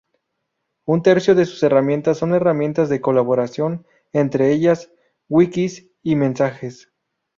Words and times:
Un 0.85 1.03
tercio 1.03 1.35
de 1.35 1.45
sus 1.45 1.61
herramientas 1.61 2.17
son 2.17 2.33
herramientas 2.33 2.89
de 2.89 3.01
colaboración, 3.01 3.85
entre 4.13 4.51
ellas 4.51 4.91
wikis 5.29 5.91
y 6.01 6.15
mensajes. 6.15 6.91